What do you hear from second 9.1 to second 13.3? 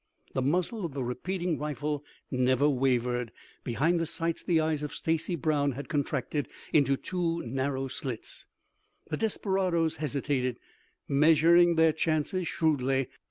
The desperadoes hesitated, measuring their chances shrewdly.